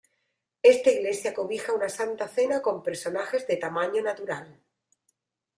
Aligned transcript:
Esta 0.69 0.89
iglesia 0.93 1.31
cobija 1.35 1.75
una 1.75 1.87
Santa 1.97 2.27
Cena 2.27 2.63
con 2.63 2.81
personajes 2.81 3.45
de 3.45 3.57
tamaño 3.57 4.01
natural. 4.01 4.59